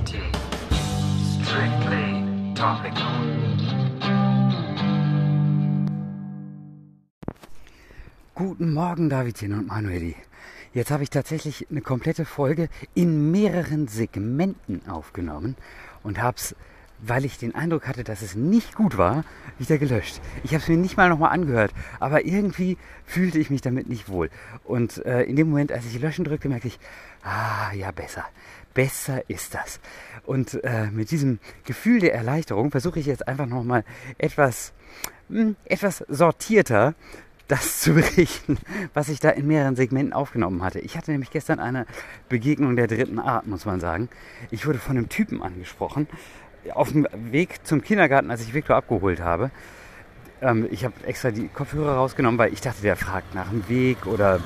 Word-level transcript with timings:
Strictly 0.00 0.24
topical. 2.54 3.04
Guten 8.34 8.72
Morgen, 8.72 9.10
Davidchen 9.10 9.52
und 9.52 9.66
Manueli. 9.66 10.16
Jetzt 10.72 10.90
habe 10.90 11.02
ich 11.02 11.10
tatsächlich 11.10 11.66
eine 11.70 11.82
komplette 11.82 12.24
Folge 12.24 12.70
in 12.94 13.30
mehreren 13.30 13.88
Segmenten 13.88 14.88
aufgenommen 14.88 15.56
und 16.02 16.22
habe 16.22 16.38
es, 16.38 16.56
weil 17.00 17.26
ich 17.26 17.36
den 17.36 17.54
Eindruck 17.54 17.86
hatte, 17.86 18.02
dass 18.02 18.22
es 18.22 18.34
nicht 18.34 18.74
gut 18.74 18.96
war, 18.96 19.24
wieder 19.58 19.76
gelöscht. 19.76 20.22
Ich 20.44 20.52
habe 20.52 20.62
es 20.62 20.68
mir 20.68 20.78
nicht 20.78 20.96
mal 20.96 21.10
nochmal 21.10 21.32
angehört, 21.32 21.74
aber 21.98 22.24
irgendwie 22.24 22.78
fühlte 23.04 23.38
ich 23.38 23.50
mich 23.50 23.60
damit 23.60 23.86
nicht 23.88 24.08
wohl. 24.08 24.30
Und 24.64 25.04
äh, 25.04 25.24
in 25.24 25.36
dem 25.36 25.50
Moment, 25.50 25.72
als 25.72 25.84
ich 25.84 26.00
Löschen 26.00 26.24
drückte, 26.24 26.48
merkte 26.48 26.68
ich, 26.68 26.78
ah, 27.22 27.72
ja, 27.74 27.90
besser. 27.90 28.24
Besser 28.74 29.28
ist 29.28 29.54
das. 29.54 29.80
Und 30.24 30.62
äh, 30.64 30.90
mit 30.90 31.10
diesem 31.10 31.38
Gefühl 31.64 32.00
der 32.00 32.14
Erleichterung 32.14 32.70
versuche 32.70 33.00
ich 33.00 33.06
jetzt 33.06 33.26
einfach 33.26 33.46
nochmal 33.46 33.84
etwas, 34.18 34.72
mh, 35.28 35.54
etwas 35.64 36.04
sortierter 36.08 36.94
das 37.48 37.80
zu 37.80 37.94
berichten, 37.94 38.58
was 38.94 39.08
ich 39.08 39.20
da 39.20 39.30
in 39.30 39.46
mehreren 39.46 39.76
Segmenten 39.76 40.12
aufgenommen 40.12 40.62
hatte. 40.62 40.78
Ich 40.80 40.96
hatte 40.96 41.10
nämlich 41.10 41.30
gestern 41.30 41.58
eine 41.58 41.86
Begegnung 42.28 42.76
der 42.76 42.86
dritten 42.86 43.18
Art, 43.18 43.46
muss 43.46 43.64
man 43.64 43.80
sagen. 43.80 44.08
Ich 44.50 44.66
wurde 44.66 44.78
von 44.78 44.96
einem 44.96 45.08
Typen 45.08 45.42
angesprochen, 45.42 46.06
auf 46.72 46.92
dem 46.92 47.06
Weg 47.12 47.66
zum 47.66 47.82
Kindergarten, 47.82 48.30
als 48.30 48.42
ich 48.42 48.54
Victor 48.54 48.76
abgeholt 48.76 49.20
habe. 49.20 49.50
Ähm, 50.42 50.68
ich 50.70 50.84
habe 50.84 50.94
extra 51.06 51.30
die 51.30 51.48
Kopfhörer 51.48 51.94
rausgenommen, 51.94 52.38
weil 52.38 52.52
ich 52.52 52.60
dachte, 52.60 52.82
der 52.82 52.96
fragt 52.96 53.34
nach 53.34 53.48
dem 53.50 53.68
Weg 53.68 54.06
oder 54.06 54.40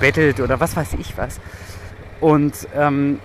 bettelt 0.00 0.40
oder 0.40 0.60
was 0.60 0.76
weiß 0.76 0.94
ich 0.94 1.16
was. 1.18 1.40
Und 2.20 2.68
ähm, 2.74 3.20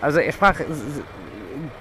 also 0.00 0.18
er 0.18 0.32
sprach 0.32 0.60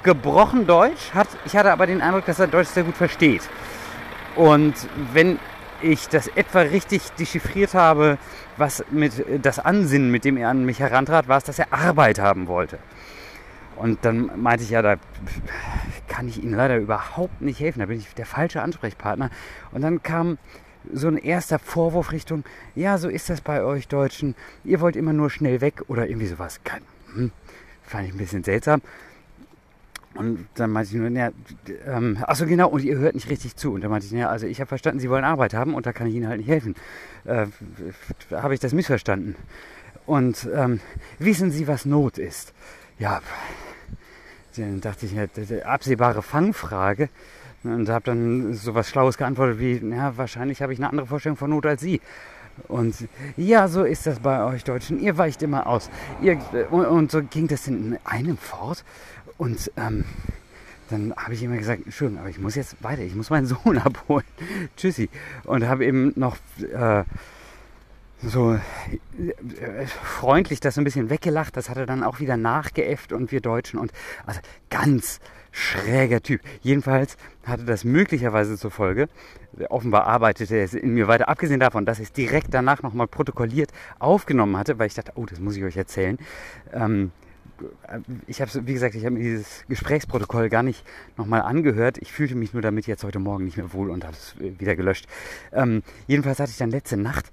gebrochen 0.04 0.68
Deutsch, 0.68 1.14
hat, 1.14 1.28
ich 1.46 1.56
hatte 1.56 1.72
aber 1.72 1.88
den 1.88 2.02
Eindruck, 2.02 2.26
dass 2.26 2.40
er 2.40 2.48
Deutsch 2.48 2.70
sehr 2.70 2.84
gut 2.84 2.98
versteht. 2.98 3.42
Und 4.36 4.74
wenn 5.14 5.40
ich 5.82 6.08
das 6.10 6.28
etwa 6.28 6.60
richtig 6.60 7.12
dechiffriert 7.14 7.74
habe, 7.74 8.18
was 8.58 8.84
mit 8.92 9.14
das 9.42 9.60
Ansinnen, 9.60 10.12
mit 10.12 10.26
dem 10.26 10.38
er 10.38 10.50
an 10.50 10.66
mich 10.66 10.80
herantrat, 10.80 11.28
war 11.28 11.38
es, 11.38 11.44
dass 11.44 11.60
er 11.60 11.74
Arbeit 11.74 12.20
haben 12.20 12.48
wollte. 12.48 12.78
Und 13.76 14.06
dann 14.06 14.32
meinte 14.40 14.64
ich, 14.64 14.70
ja, 14.70 14.82
da 14.82 14.98
kann 16.08 16.28
ich 16.28 16.44
Ihnen 16.44 16.54
leider 16.54 16.78
überhaupt 16.78 17.42
nicht 17.42 17.60
helfen, 17.60 17.80
da 17.80 17.88
bin 17.88 17.98
ich 17.98 18.14
der 18.14 18.28
falsche 18.28 18.62
Ansprechpartner. 18.62 19.32
Und 19.72 19.82
dann 19.82 20.04
kam 20.04 20.38
so 20.94 21.08
ein 21.08 21.18
erster 21.18 21.58
Vorwurf 21.58 22.12
Richtung, 22.12 22.44
ja, 22.76 22.98
so 22.98 23.10
ist 23.10 23.30
das 23.30 23.42
bei 23.42 23.64
euch 23.64 23.88
Deutschen, 23.88 24.36
ihr 24.64 24.82
wollt 24.82 24.96
immer 24.96 25.14
nur 25.14 25.30
schnell 25.30 25.62
weg 25.62 25.84
oder 25.88 26.08
irgendwie 26.08 26.28
sowas. 26.28 26.60
Kein, 26.64 26.82
hm, 27.14 27.32
fand 27.92 28.08
ich 28.08 28.14
ein 28.14 28.18
bisschen 28.18 28.44
seltsam. 28.44 28.82
Und 30.14 30.48
dann 30.56 30.72
meinte 30.72 30.90
ich 30.92 30.98
nur, 30.98 31.10
ja, 31.10 31.30
ähm, 31.86 32.18
achso 32.22 32.46
genau, 32.46 32.70
und 32.70 32.84
ihr 32.84 32.98
hört 32.98 33.16
nicht 33.16 33.30
richtig 33.30 33.56
zu. 33.56 33.74
Und 33.74 33.82
dann 33.82 33.92
meinte 33.92 34.06
ich, 34.06 34.12
ja, 34.12 34.30
also 34.30 34.46
ich 34.46 34.60
habe 34.60 34.68
verstanden, 34.68 35.00
Sie 35.00 35.10
wollen 35.10 35.24
Arbeit 35.24 35.54
haben 35.54 35.74
und 35.74 35.86
da 35.86 35.94
kann 35.94 36.08
ich 36.08 36.16
Ihnen 36.16 36.28
halt 36.28 36.40
nicht 36.40 36.50
helfen. 36.50 36.76
Äh, 37.24 37.48
habe 38.32 38.54
ich 38.54 38.60
das 38.60 38.74
missverstanden? 38.74 39.36
Und 40.06 40.50
ähm, 40.54 40.82
wissen 41.20 41.52
Sie, 41.52 41.68
was 41.68 41.86
Not 41.86 42.18
ist? 42.18 42.54
Ja, 43.00 43.22
dann 44.58 44.82
dachte 44.82 45.06
ich, 45.06 45.14
ja, 45.14 45.26
absehbare 45.64 46.22
Fangfrage. 46.22 47.10
Und 47.64 47.90
habe 47.90 48.06
dann 48.06 48.54
so 48.54 48.74
was 48.74 48.90
Schlaues 48.90 49.18
geantwortet 49.18 49.60
wie, 49.60 49.78
ja, 49.78 50.18
wahrscheinlich 50.18 50.62
habe 50.62 50.74
ich 50.74 50.80
eine 50.80 50.90
andere 50.90 51.08
Vorstellung 51.08 51.38
von 51.38 51.52
Not 51.52 51.66
als 51.66 51.82
Sie. 51.82 52.02
Und 52.68 52.96
ja, 53.38 53.68
so 53.68 53.84
ist 53.84 54.08
das 54.08 54.20
bei 54.20 54.44
euch 54.46 54.64
Deutschen. 54.64 55.00
Ihr 55.00 55.18
weicht 55.18 55.42
immer 55.44 55.68
aus. 55.68 55.90
Ihr, 56.22 56.40
und, 56.70 56.86
und 56.86 57.12
so 57.12 57.22
ging 57.24 57.48
das 57.48 57.68
in 57.68 57.98
einem 58.04 58.38
fort. 58.38 58.84
Und 59.38 59.72
ähm, 59.78 60.06
dann 60.90 61.14
habe 61.16 61.34
ich 61.34 61.44
immer 61.44 61.58
gesagt, 61.58 61.82
schön, 61.90 62.18
aber 62.18 62.30
ich 62.30 62.40
muss 62.40 62.56
jetzt 62.56 62.84
weiter, 62.84 63.02
ich 63.02 63.16
muss 63.16 63.30
meinen 63.30 63.48
Sohn 63.48 63.78
abholen. 63.84 64.26
Tschüssi. 64.78 65.10
Und 65.46 65.68
habe 65.68 65.86
eben 65.86 66.14
noch 66.16 66.38
äh, 66.62 67.04
so 68.22 68.54
äh, 68.54 68.60
freundlich 69.88 70.60
das 70.60 70.76
so 70.76 70.82
ein 70.82 70.84
bisschen 70.84 71.10
weggelacht. 71.10 71.58
Das 71.58 71.70
hat 71.70 71.78
er 71.78 71.86
dann 71.86 72.04
auch 72.04 72.20
wieder 72.20 72.38
nachgeäfft 72.38 73.14
und 73.14 73.32
wir 73.32 73.42
Deutschen. 73.42 73.80
Und 73.80 73.92
also 74.26 74.40
ganz 74.70 75.20
schräger 75.52 76.22
Typ. 76.22 76.42
Jedenfalls 76.62 77.18
hatte 77.46 77.66
das 77.66 77.84
möglicherweise 77.84 78.58
zur 78.58 78.72
Folge, 78.72 79.08
offenbar 79.70 80.08
arbeitete 80.08 80.60
es 80.60 80.74
in 80.74 80.94
mir 80.94 81.08
weiter, 81.08 81.30
abgesehen 81.30 81.60
davon, 81.60 81.86
dass 81.86 82.00
ich 82.00 82.06
es 82.06 82.14
direkt 82.14 82.54
danach 82.54 82.82
nochmal 82.82 83.08
protokolliert 83.08 83.72
aufgenommen 84.00 84.58
hatte, 84.58 84.80
weil 84.80 84.88
ich 84.88 84.94
dachte, 84.94 85.14
oh, 85.16 85.26
das 85.26 85.40
muss 85.40 85.56
ich 85.56 85.64
euch 85.64 85.78
erzählen. 85.78 86.18
Ähm, 86.74 87.12
ich 88.28 88.42
habe, 88.42 88.50
wie 88.66 88.74
gesagt, 88.74 88.96
ich 88.96 89.06
habe 89.06 89.16
mir 89.16 89.24
dieses 89.24 89.66
Gesprächsprotokoll 89.68 90.50
gar 90.50 90.64
nicht 90.64 90.84
nochmal 91.18 91.42
angehört. 91.42 91.98
Ich 92.00 92.12
fühlte 92.12 92.36
mich 92.36 92.54
nur 92.54 92.62
damit 92.62 92.88
jetzt 92.88 93.04
heute 93.04 93.20
Morgen 93.20 93.46
nicht 93.46 93.58
mehr 93.58 93.74
wohl 93.74 93.92
und 93.92 94.04
habe 94.04 94.16
es 94.16 94.36
wieder 94.40 94.76
gelöscht. 94.76 95.08
Ähm, 95.52 95.84
jedenfalls 96.08 96.40
hatte 96.40 96.52
ich 96.52 96.58
dann 96.58 96.72
letzte 96.72 96.98
Nacht 96.98 97.32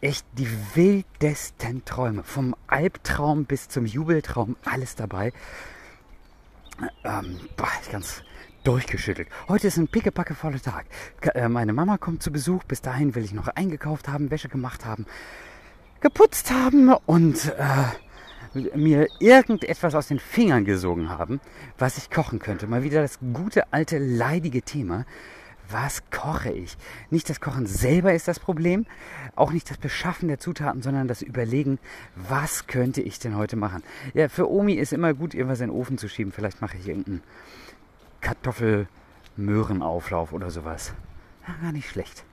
echt 0.00 0.26
die 0.36 0.48
wildesten 0.74 1.84
Träume. 1.84 2.24
Vom 2.24 2.54
Albtraum 2.66 3.44
bis 3.44 3.68
zum 3.68 3.86
Jubeltraum, 3.86 4.56
alles 4.64 4.96
dabei. 4.96 5.32
Ähm, 7.04 7.40
boah, 7.56 7.68
ganz 7.92 8.22
durchgeschüttelt. 8.64 9.28
Heute 9.48 9.68
ist 9.68 9.76
ein 9.76 9.88
pickepackevoller 9.88 10.60
Tag. 10.60 10.86
Äh, 11.34 11.48
meine 11.48 11.72
Mama 11.72 11.98
kommt 11.98 12.22
zu 12.22 12.32
Besuch. 12.32 12.64
Bis 12.64 12.80
dahin 12.80 13.14
will 13.14 13.24
ich 13.24 13.32
noch 13.32 13.48
eingekauft 13.48 14.08
haben, 14.08 14.30
Wäsche 14.30 14.48
gemacht 14.48 14.84
haben, 14.84 15.06
geputzt 16.00 16.50
haben 16.50 16.92
und 17.06 17.52
äh, 17.58 18.76
mir 18.76 19.08
irgendetwas 19.20 19.94
aus 19.94 20.08
den 20.08 20.18
Fingern 20.18 20.64
gesogen 20.64 21.08
haben, 21.10 21.40
was 21.78 21.98
ich 21.98 22.10
kochen 22.10 22.38
könnte. 22.38 22.66
Mal 22.66 22.82
wieder 22.82 23.02
das 23.02 23.18
gute 23.32 23.72
alte 23.72 23.98
leidige 23.98 24.62
Thema. 24.62 25.04
Was 25.70 26.02
koche 26.10 26.52
ich? 26.52 26.76
Nicht 27.10 27.30
das 27.30 27.40
Kochen 27.40 27.66
selber 27.66 28.12
ist 28.12 28.28
das 28.28 28.38
Problem, 28.38 28.86
auch 29.34 29.52
nicht 29.52 29.70
das 29.70 29.78
Beschaffen 29.78 30.28
der 30.28 30.38
Zutaten, 30.38 30.82
sondern 30.82 31.08
das 31.08 31.22
Überlegen, 31.22 31.78
was 32.14 32.66
könnte 32.66 33.00
ich 33.00 33.18
denn 33.18 33.36
heute 33.36 33.56
machen? 33.56 33.82
Ja, 34.12 34.28
für 34.28 34.50
Omi 34.50 34.74
ist 34.74 34.92
immer 34.92 35.14
gut, 35.14 35.34
irgendwas 35.34 35.60
in 35.60 35.70
den 35.70 35.76
Ofen 35.76 35.98
zu 35.98 36.08
schieben. 36.08 36.32
Vielleicht 36.32 36.60
mache 36.60 36.76
ich 36.76 36.86
irgendeinen 36.86 37.22
Kartoffelmöhrenauflauf 38.20 40.32
oder 40.32 40.50
sowas. 40.50 40.92
Ja, 41.46 41.54
gar 41.62 41.72
nicht 41.72 41.88
schlecht. 41.88 42.24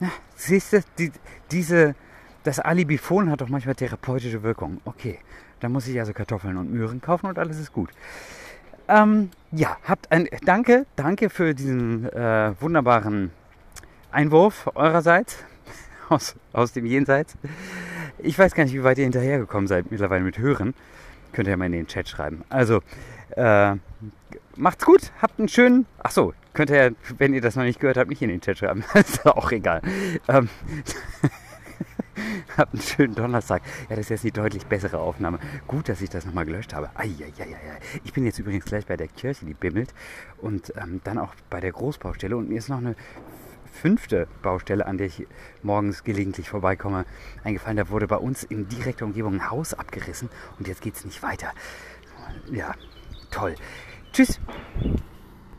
Ja, 0.00 0.10
siehst 0.34 0.72
du, 0.72 0.80
die, 0.98 1.12
diese, 1.50 1.94
das 2.42 2.58
Alibifon 2.58 3.30
hat 3.30 3.40
doch 3.40 3.48
manchmal 3.48 3.74
therapeutische 3.74 4.42
Wirkung. 4.42 4.80
Okay, 4.84 5.18
dann 5.60 5.72
muss 5.72 5.86
ich 5.86 5.98
also 5.98 6.12
Kartoffeln 6.12 6.56
und 6.56 6.72
Möhren 6.72 7.00
kaufen 7.00 7.26
und 7.26 7.38
alles 7.38 7.58
ist 7.58 7.72
gut. 7.72 7.90
Ähm, 8.88 9.30
ja, 9.52 9.76
habt 9.84 10.10
ein 10.10 10.28
Danke, 10.44 10.86
danke 10.96 11.30
für 11.30 11.54
diesen 11.54 12.10
äh, 12.12 12.52
wunderbaren 12.60 13.30
Einwurf 14.10 14.70
eurerseits 14.74 15.44
aus, 16.08 16.36
aus 16.52 16.72
dem 16.72 16.86
Jenseits. 16.86 17.36
Ich 18.18 18.38
weiß 18.38 18.54
gar 18.54 18.64
nicht, 18.64 18.74
wie 18.74 18.84
weit 18.84 18.98
ihr 18.98 19.04
hinterhergekommen 19.04 19.66
seid 19.66 19.90
mittlerweile 19.90 20.24
mit 20.24 20.38
Hören. 20.38 20.74
Könnt 21.32 21.48
ihr 21.48 21.56
mal 21.56 21.66
in 21.66 21.72
den 21.72 21.86
Chat 21.86 22.08
schreiben. 22.08 22.44
Also, 22.50 22.80
äh, 23.30 23.74
macht's 24.56 24.84
gut, 24.84 25.12
habt 25.20 25.38
einen 25.38 25.48
schönen. 25.48 25.86
Ach 26.02 26.10
so, 26.10 26.34
könnt 26.52 26.70
ihr, 26.70 26.94
wenn 27.18 27.34
ihr 27.34 27.40
das 27.40 27.56
noch 27.56 27.64
nicht 27.64 27.80
gehört 27.80 27.96
habt, 27.96 28.10
nicht 28.10 28.22
in 28.22 28.28
den 28.28 28.40
Chat 28.40 28.58
schreiben. 28.58 28.84
ist 28.94 29.26
auch 29.26 29.50
egal. 29.50 29.80
Ähm, 30.28 30.48
Habt 32.56 32.74
einen 32.74 32.82
schönen 32.82 33.14
Donnerstag. 33.14 33.62
Ja, 33.88 33.96
das 33.96 34.06
ist 34.06 34.10
jetzt 34.10 34.24
die 34.24 34.32
deutlich 34.32 34.66
bessere 34.66 34.98
Aufnahme. 34.98 35.38
Gut, 35.66 35.88
dass 35.88 36.00
ich 36.00 36.10
das 36.10 36.26
nochmal 36.26 36.44
gelöscht 36.44 36.74
habe. 36.74 36.90
Eieieiei. 36.94 37.78
Ich 38.04 38.12
bin 38.12 38.24
jetzt 38.24 38.38
übrigens 38.38 38.64
gleich 38.64 38.86
bei 38.86 38.96
der 38.96 39.08
Kirche, 39.08 39.46
die 39.46 39.54
bimmelt. 39.54 39.94
Und 40.38 40.72
ähm, 40.76 41.00
dann 41.04 41.18
auch 41.18 41.34
bei 41.50 41.60
der 41.60 41.72
Großbaustelle. 41.72 42.36
Und 42.36 42.48
mir 42.48 42.58
ist 42.58 42.68
noch 42.68 42.78
eine 42.78 42.94
fünfte 43.72 44.28
Baustelle, 44.42 44.86
an 44.86 44.98
der 44.98 45.06
ich 45.06 45.26
morgens 45.62 46.04
gelegentlich 46.04 46.50
vorbeikomme, 46.50 47.06
eingefallen. 47.42 47.76
Da 47.76 47.88
wurde 47.88 48.06
bei 48.06 48.16
uns 48.16 48.44
in 48.44 48.68
direkter 48.68 49.06
Umgebung 49.06 49.34
ein 49.34 49.50
Haus 49.50 49.72
abgerissen. 49.74 50.28
Und 50.58 50.68
jetzt 50.68 50.82
geht 50.82 50.96
es 50.96 51.04
nicht 51.04 51.22
weiter. 51.22 51.52
Ja, 52.50 52.74
toll. 53.30 53.54
Tschüss. 54.12 54.38